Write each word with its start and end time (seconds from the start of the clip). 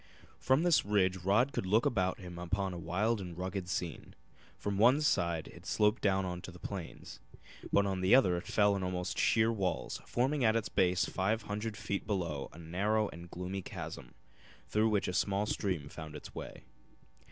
From 0.39 0.63
this 0.63 0.83
ridge 0.83 1.17
Rod 1.17 1.53
could 1.53 1.67
look 1.67 1.85
about 1.85 2.17
him 2.17 2.39
upon 2.39 2.73
a 2.73 2.77
wild 2.79 3.21
and 3.21 3.37
rugged 3.37 3.69
scene. 3.69 4.15
On 4.65 4.77
one 4.79 4.99
side 5.01 5.47
it 5.49 5.67
sloped 5.67 6.01
down 6.01 6.41
to 6.41 6.49
the 6.49 6.57
plains, 6.57 7.19
but 7.71 7.85
on 7.85 8.01
the 8.01 8.15
other 8.15 8.35
it 8.35 8.47
fell 8.47 8.75
in 8.75 8.81
almost 8.81 9.19
sheer 9.19 9.51
walls, 9.51 10.01
forming 10.07 10.43
at 10.43 10.55
its 10.55 10.69
base 10.69 11.05
five 11.05 11.43
hundred 11.43 11.77
feet 11.77 12.07
below 12.07 12.49
a 12.51 12.57
narrow 12.57 13.09
and 13.09 13.29
gloomy 13.29 13.61
chasm, 13.61 14.15
through 14.67 14.89
which 14.89 15.07
a 15.07 15.13
small 15.13 15.45
stream 15.45 15.87
found 15.87 16.15
its 16.15 16.33
way. 16.33 16.63